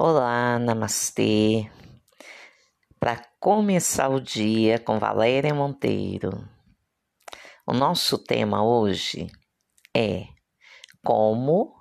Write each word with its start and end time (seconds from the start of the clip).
Olá, 0.00 0.60
namastê. 0.60 1.68
Para 3.00 3.16
começar 3.40 4.08
o 4.08 4.20
dia 4.20 4.78
com 4.78 4.96
Valéria 4.96 5.52
Monteiro. 5.52 6.48
O 7.66 7.72
nosso 7.72 8.16
tema 8.16 8.64
hoje 8.64 9.26
é 9.92 10.28
como 11.04 11.76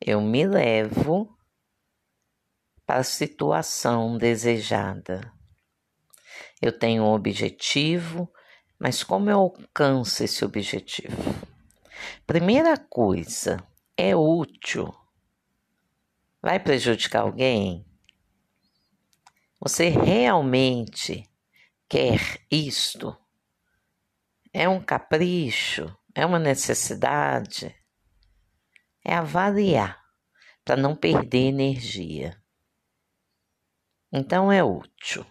eu 0.00 0.20
me 0.20 0.46
levo 0.46 1.36
para 2.86 3.00
a 3.00 3.02
situação 3.02 4.16
desejada. 4.16 5.32
Eu 6.60 6.70
tenho 6.70 7.02
um 7.02 7.12
objetivo, 7.12 8.32
mas 8.78 9.02
como 9.02 9.28
eu 9.28 9.40
alcanço 9.40 10.22
esse 10.22 10.44
objetivo? 10.44 11.16
Primeira 12.24 12.78
coisa, 12.78 13.56
é 13.96 14.14
útil 14.14 15.01
vai 16.42 16.58
prejudicar 16.58 17.22
alguém? 17.22 17.86
Você 19.60 19.88
realmente 19.88 21.30
quer 21.88 22.44
isto? 22.50 23.16
É 24.52 24.68
um 24.68 24.82
capricho? 24.82 25.96
É 26.14 26.26
uma 26.26 26.38
necessidade? 26.38 27.74
É 29.04 29.14
avaliar 29.14 30.02
para 30.64 30.76
não 30.76 30.96
perder 30.96 31.46
energia. 31.46 32.36
Então 34.12 34.50
é 34.50 34.64
útil. 34.64 35.24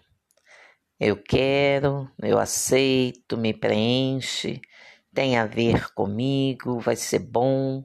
Eu 0.98 1.22
quero, 1.22 2.10
eu 2.22 2.40
aceito, 2.40 3.38
me 3.38 3.54
preenche, 3.54 4.62
tem 5.14 5.38
a 5.38 5.46
ver 5.46 5.92
comigo, 5.94 6.80
vai 6.80 6.96
ser 6.96 7.20
bom, 7.20 7.84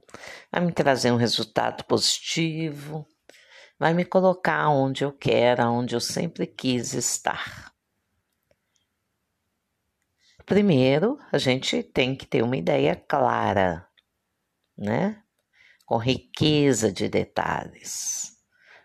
vai 0.52 0.64
me 0.64 0.72
trazer 0.72 1.10
um 1.10 1.16
resultado 1.16 1.84
positivo 1.84 3.06
vai 3.78 3.92
me 3.92 4.04
colocar 4.04 4.68
onde 4.68 5.04
eu 5.04 5.12
quero, 5.12 5.64
onde 5.70 5.94
eu 5.94 6.00
sempre 6.00 6.46
quis 6.46 6.94
estar. 6.94 7.72
Primeiro, 10.44 11.18
a 11.32 11.38
gente 11.38 11.82
tem 11.82 12.14
que 12.14 12.24
ter 12.24 12.42
uma 12.42 12.56
ideia 12.56 12.94
clara, 12.94 13.86
né? 14.78 15.22
Com 15.84 15.96
riqueza 15.96 16.92
de 16.92 17.08
detalhes. 17.08 18.36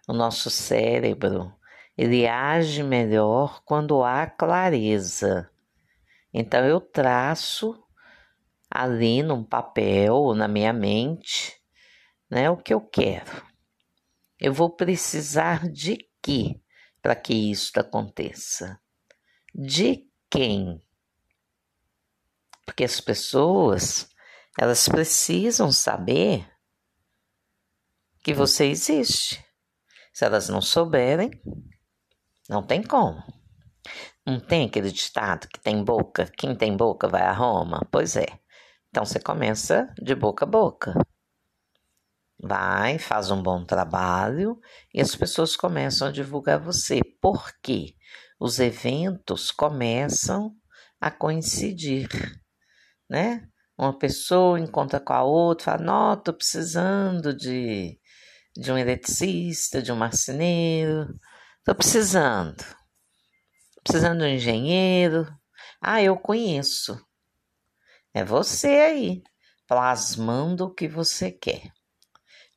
O 0.07 0.13
nosso 0.13 0.49
cérebro, 0.49 1.53
ele 1.97 2.27
age 2.27 2.81
melhor 2.83 3.61
quando 3.63 4.03
há 4.03 4.25
clareza. 4.25 5.49
Então 6.33 6.65
eu 6.65 6.81
traço 6.81 7.81
ali 8.69 9.21
num 9.21 9.43
papel, 9.43 10.33
na 10.33 10.47
minha 10.47 10.73
mente, 10.73 11.61
né, 12.29 12.49
o 12.49 12.57
que 12.57 12.73
eu 12.73 12.81
quero. 12.81 13.50
Eu 14.43 14.51
vou 14.51 14.71
precisar 14.71 15.69
de 15.69 16.09
quê 16.19 16.59
para 16.99 17.15
que 17.15 17.31
isso 17.51 17.71
aconteça? 17.79 18.81
De 19.53 20.09
quem? 20.31 20.81
Porque 22.65 22.83
as 22.83 22.99
pessoas, 22.99 24.09
elas 24.59 24.89
precisam 24.89 25.71
saber 25.71 26.51
que 28.23 28.33
você 28.33 28.65
existe. 28.65 29.45
Se 30.11 30.25
elas 30.25 30.49
não 30.49 30.59
souberem, 30.59 31.29
não 32.49 32.63
tem 32.63 32.81
como. 32.81 33.21
Não 34.25 34.39
tem 34.39 34.65
aquele 34.65 34.91
ditado 34.91 35.47
que 35.49 35.59
tem 35.59 35.83
boca, 35.83 36.25
quem 36.35 36.55
tem 36.55 36.75
boca 36.75 37.07
vai 37.07 37.21
a 37.21 37.31
Roma? 37.31 37.87
Pois 37.91 38.15
é. 38.15 38.25
Então 38.89 39.05
você 39.05 39.19
começa 39.19 39.93
de 40.01 40.15
boca 40.15 40.45
a 40.45 40.47
boca 40.47 40.95
vai, 42.41 42.97
faz 42.97 43.29
um 43.29 43.41
bom 43.41 43.63
trabalho 43.63 44.59
e 44.93 44.99
as 44.99 45.15
pessoas 45.15 45.55
começam 45.55 46.07
a 46.07 46.11
divulgar 46.11 46.59
você. 46.59 47.01
Por 47.21 47.51
quê? 47.61 47.95
Os 48.39 48.59
eventos 48.59 49.51
começam 49.51 50.55
a 50.99 51.11
coincidir, 51.11 52.09
né? 53.09 53.47
Uma 53.77 53.97
pessoa 53.97 54.59
encontra 54.59 54.99
com 54.99 55.13
a 55.13 55.23
outra, 55.23 55.73
fala, 55.73 55.83
não, 55.83 56.21
tô 56.21 56.33
precisando 56.33 57.35
de, 57.35 57.99
de 58.55 58.71
um 58.71 58.77
eletricista, 58.77 59.81
de 59.81 59.91
um 59.91 59.95
marceneiro, 59.95 61.07
tô 61.63 61.75
precisando. 61.75 62.63
Precisando 63.83 64.19
de 64.19 64.25
um 64.25 64.27
engenheiro. 64.27 65.27
Ah, 65.81 66.01
eu 66.01 66.17
conheço. 66.17 66.99
É 68.13 68.23
você 68.23 68.67
aí, 68.67 69.23
plasmando 69.67 70.65
o 70.65 70.73
que 70.73 70.87
você 70.87 71.31
quer 71.31 71.71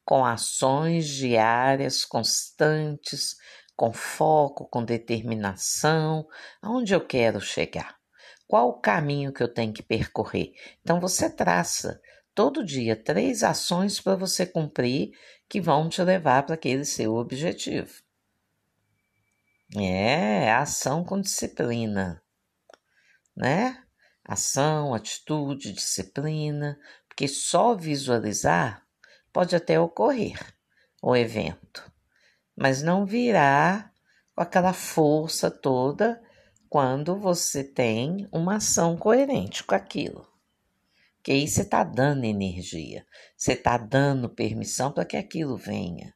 com 0.05 0.25
ações 0.25 1.07
diárias 1.07 2.05
constantes, 2.05 3.37
com 3.77 3.93
foco, 3.93 4.69
com 4.69 4.85
determinação, 4.85 6.27
aonde 6.63 6.95
eu 6.95 7.05
quero 7.05 7.41
chegar. 7.41 7.97
Qual 8.47 8.69
o 8.69 8.81
caminho 8.81 9.33
que 9.33 9.43
eu 9.43 9.53
tenho 9.53 9.73
que 9.73 9.83
percorrer? 9.83 10.53
Então 10.81 11.01
você 11.01 11.31
traça 11.31 12.01
todo 12.35 12.65
dia 12.65 12.95
três 12.95 13.43
ações 13.43 14.01
para 14.01 14.17
você 14.17 14.45
cumprir 14.45 15.13
que 15.49 15.61
vão 15.61 15.89
te 15.89 16.03
levar 16.03 16.45
para 16.45 16.55
aquele 16.55 16.85
seu 16.85 17.15
objetivo. 17.15 18.03
É, 19.77 20.53
ação 20.53 21.03
com 21.03 21.21
disciplina, 21.21 22.23
né? 23.37 23.83
Ação, 24.25 24.95
atitude, 24.95 25.73
disciplina, 25.73 26.79
porque 27.09 27.27
só 27.27 27.75
visualizar 27.75 28.84
pode 29.35 29.57
até 29.57 29.81
ocorrer 29.81 30.39
o 31.03 31.17
evento, 31.17 31.93
mas 32.57 32.83
não 32.83 33.05
virá 33.05 33.93
com 34.33 34.41
aquela 34.41 34.73
força 34.73 35.51
toda 35.51 36.23
quando 36.69 37.19
você 37.19 37.65
tem 37.65 38.29
uma 38.33 38.57
ação 38.57 38.97
coerente 38.97 39.65
com 39.65 39.75
aquilo. 39.75 40.27
Que 41.21 41.33
aí 41.33 41.49
você 41.49 41.63
está 41.63 41.83
dando 41.83 42.25
energia, 42.25 43.05
você 43.37 43.55
está 43.55 43.77
dando 43.77 44.29
permissão 44.29 44.93
para 44.93 45.05
que 45.05 45.17
aquilo 45.17 45.57
venha. 45.57 46.15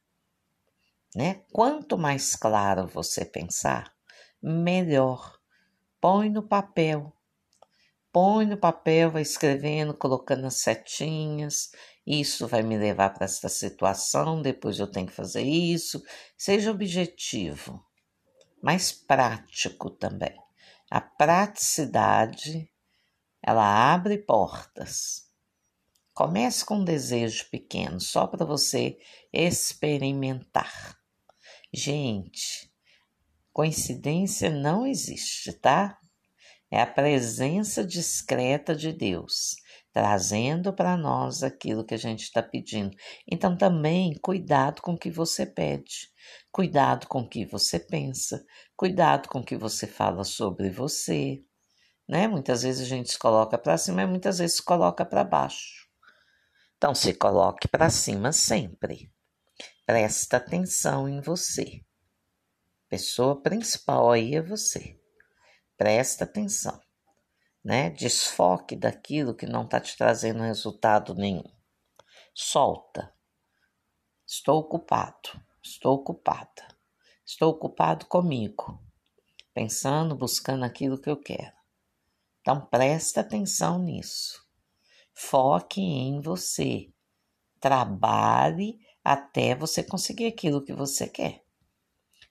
Né? 1.13 1.41
Quanto 1.51 1.97
mais 1.97 2.37
claro 2.37 2.87
você 2.87 3.25
pensar, 3.25 3.93
melhor. 4.41 5.37
Põe 5.99 6.29
no 6.29 6.47
papel. 6.47 7.11
Põe 8.13 8.45
no 8.45 8.57
papel, 8.57 9.11
vai 9.11 9.23
escrevendo, 9.23 9.93
colocando 9.93 10.45
as 10.45 10.61
setinhas, 10.61 11.71
isso 12.05 12.47
vai 12.47 12.63
me 12.63 12.77
levar 12.77 13.11
para 13.11 13.25
esta 13.25 13.49
situação, 13.49 14.41
depois 14.41 14.79
eu 14.79 14.87
tenho 14.87 15.07
que 15.07 15.13
fazer 15.13 15.43
isso. 15.43 16.03
Seja 16.37 16.71
objetivo, 16.71 17.85
mas 18.61 18.91
prático 18.91 19.89
também. 19.89 20.35
A 20.89 20.99
praticidade, 20.99 22.67
ela 23.41 23.93
abre 23.93 24.17
portas. 24.17 25.27
Comece 26.13 26.65
com 26.65 26.77
um 26.77 26.83
desejo 26.83 27.49
pequeno, 27.49 27.99
só 27.99 28.27
para 28.27 28.45
você 28.45 28.97
experimentar. 29.31 30.97
Gente, 31.71 32.73
coincidência 33.53 34.49
não 34.49 34.85
existe, 34.87 35.53
tá? 35.53 35.99
É 36.71 36.81
a 36.81 36.87
presença 36.87 37.85
discreta 37.85 38.75
de 38.75 38.91
Deus 38.91 39.57
trazendo 39.99 40.71
para 40.71 40.95
nós 40.95 41.43
aquilo 41.43 41.83
que 41.83 41.93
a 41.93 41.97
gente 41.97 42.23
está 42.23 42.41
pedindo. 42.41 42.95
Então, 43.29 43.57
também 43.57 44.17
cuidado 44.21 44.81
com 44.81 44.93
o 44.93 44.97
que 44.97 45.11
você 45.11 45.45
pede, 45.45 46.09
cuidado 46.49 47.05
com 47.05 47.19
o 47.19 47.27
que 47.27 47.45
você 47.45 47.77
pensa, 47.77 48.41
cuidado 48.77 49.27
com 49.27 49.39
o 49.39 49.43
que 49.43 49.57
você 49.57 49.85
fala 49.85 50.23
sobre 50.23 50.69
você. 50.69 51.43
Né? 52.07 52.29
Muitas 52.29 52.63
vezes 52.63 52.83
a 52.83 52.85
gente 52.85 53.11
se 53.11 53.19
coloca 53.19 53.57
para 53.57 53.77
cima, 53.77 54.03
e 54.03 54.07
muitas 54.07 54.37
vezes 54.37 54.55
se 54.55 54.63
coloca 54.63 55.03
para 55.03 55.21
baixo. 55.21 55.89
Então, 56.77 56.95
se 56.95 57.13
coloque 57.13 57.67
para 57.67 57.89
cima 57.89 58.31
sempre. 58.31 59.11
Presta 59.85 60.37
atenção 60.37 61.09
em 61.09 61.19
você. 61.19 61.83
Pessoa 62.87 63.41
principal 63.41 64.09
aí 64.09 64.35
é 64.35 64.41
você. 64.41 64.97
Presta 65.77 66.23
atenção 66.23 66.79
né? 67.63 67.89
Desfoque 67.89 68.75
daquilo 68.75 69.35
que 69.35 69.45
não 69.45 69.63
está 69.63 69.79
te 69.79 69.95
trazendo 69.97 70.43
resultado 70.43 71.13
nenhum. 71.13 71.43
Solta. 72.33 73.13
Estou 74.25 74.59
ocupado, 74.59 75.41
estou 75.63 75.95
ocupada, 75.95 76.67
estou 77.25 77.49
ocupado 77.49 78.05
comigo, 78.05 78.79
pensando, 79.53 80.15
buscando 80.15 80.63
aquilo 80.63 81.01
que 81.01 81.09
eu 81.09 81.17
quero. 81.17 81.55
Então 82.41 82.65
presta 82.67 83.21
atenção 83.21 83.79
nisso. 83.79 84.47
Foque 85.13 85.81
em 85.81 86.21
você. 86.21 86.93
Trabalhe 87.59 88.79
até 89.03 89.55
você 89.55 89.83
conseguir 89.83 90.27
aquilo 90.27 90.63
que 90.63 90.73
você 90.73 91.07
quer. 91.07 91.43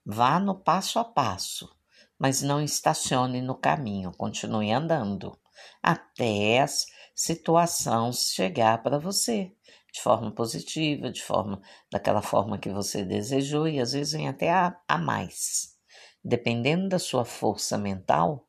Vá 0.06 0.38
no 0.38 0.58
passo 0.58 0.98
a 0.98 1.04
passo 1.04 1.77
mas 2.18 2.42
não 2.42 2.60
estacione 2.60 3.40
no 3.40 3.54
caminho, 3.54 4.12
continue 4.12 4.72
andando 4.72 5.38
até 5.82 6.60
a 6.60 6.66
situação 7.14 8.12
chegar 8.12 8.82
para 8.82 8.98
você, 8.98 9.52
de 9.92 10.00
forma 10.02 10.30
positiva, 10.30 11.10
de 11.10 11.22
forma 11.22 11.62
daquela 11.90 12.22
forma 12.22 12.58
que 12.58 12.70
você 12.70 13.04
desejou 13.04 13.68
e 13.68 13.80
às 13.80 13.92
vezes 13.92 14.12
vem 14.12 14.28
até 14.28 14.50
a, 14.50 14.78
a 14.86 14.98
mais. 14.98 15.76
Dependendo 16.24 16.88
da 16.88 16.98
sua 16.98 17.24
força 17.24 17.78
mental, 17.78 18.48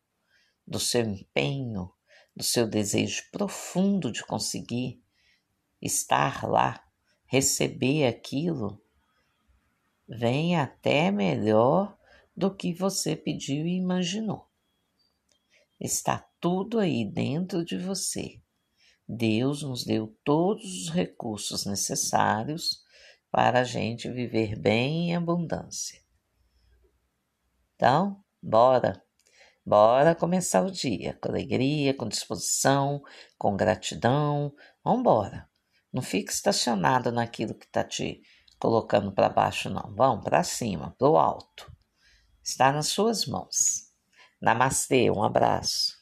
do 0.68 0.80
seu 0.80 1.01
empenho, 1.01 1.92
do 2.36 2.44
seu 2.44 2.68
desejo 2.68 3.24
profundo 3.31 4.12
de 4.12 4.25
conseguir 4.25 5.01
estar 5.81 6.48
lá, 6.48 6.83
receber 7.25 8.07
aquilo, 8.07 8.81
vem 10.07 10.57
até 10.57 11.12
melhor 11.12 11.99
do 12.39 12.56
que 12.56 12.74
você 12.74 13.18
pediu 13.18 13.68
e 13.68 13.75
imaginou. 13.75 14.50
Está 15.77 16.25
tudo 16.39 16.80
aí 16.80 17.03
dentro 17.03 17.65
de 17.65 17.77
você. 17.77 18.41
Deus 19.06 19.62
nos 19.62 19.83
deu 19.83 20.18
todos 20.24 20.63
os 20.63 20.89
recursos 20.89 21.65
necessários 21.65 22.81
para 23.30 23.59
a 23.59 23.63
gente 23.65 24.09
viver 24.09 24.57
bem 24.57 25.09
em 25.09 25.15
abundância. 25.18 26.01
Então, 27.75 28.24
bora! 28.41 29.03
Bora 29.65 30.15
começar 30.15 30.65
o 30.65 30.71
dia 30.71 31.19
com 31.21 31.27
alegria, 31.27 31.94
com 31.94 32.07
disposição, 32.07 33.03
com 33.38 33.57
gratidão. 33.57 34.56
Vambora! 34.81 35.50
Não 35.91 36.01
fique 36.01 36.31
estacionado 36.31 37.12
naquilo 37.12 37.53
que 37.53 37.65
está 37.65 37.83
te 37.83 38.21
colocando 38.57 39.12
para 39.12 39.27
baixo, 39.27 39.69
não. 39.69 39.94
Vão 39.94 40.21
para 40.21 40.41
cima, 40.41 40.95
para 40.97 41.09
o 41.09 41.18
alto. 41.18 41.78
Está 42.50 42.72
nas 42.72 42.88
suas 42.88 43.28
mãos. 43.28 43.92
Namastê, 44.42 45.12
um 45.12 45.24
abraço. 45.24 45.99